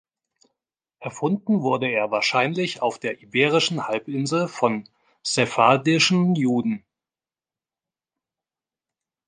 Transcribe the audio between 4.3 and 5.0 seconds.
von